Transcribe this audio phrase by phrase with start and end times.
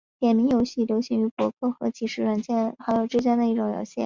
[0.17, 3.99] 点名游戏是流行于博客和即时通讯软件好友之间的一种游戏。